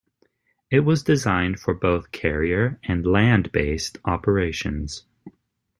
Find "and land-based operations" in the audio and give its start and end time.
2.85-5.03